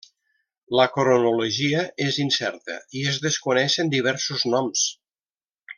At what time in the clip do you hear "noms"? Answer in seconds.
4.55-4.89